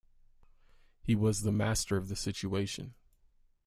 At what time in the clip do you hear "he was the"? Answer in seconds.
1.03-1.51